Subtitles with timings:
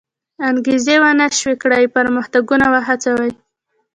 [0.49, 3.31] انګېزې و نه شوی کړای پرمختګونه وهڅوي.